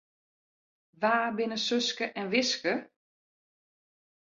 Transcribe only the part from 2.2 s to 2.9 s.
Wiske?